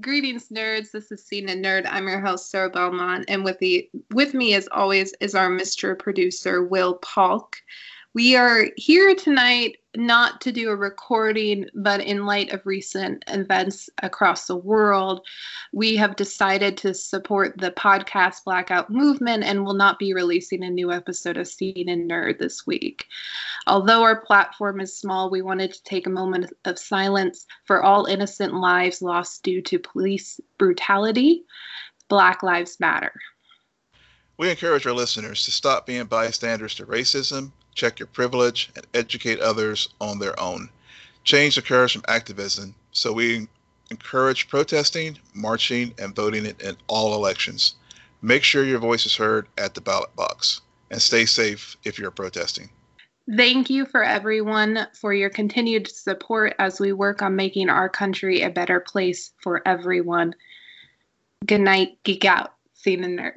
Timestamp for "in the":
62.98-63.22